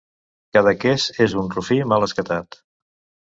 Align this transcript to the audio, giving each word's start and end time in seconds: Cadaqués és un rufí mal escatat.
Cadaqués 0.55 1.03
és 1.25 1.35
un 1.43 1.51
rufí 1.57 1.79
mal 1.91 2.07
escatat. 2.09 2.59